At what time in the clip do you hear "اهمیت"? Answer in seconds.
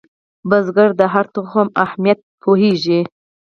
1.83-2.19